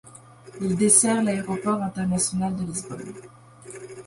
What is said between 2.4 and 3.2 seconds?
de Lisbonne.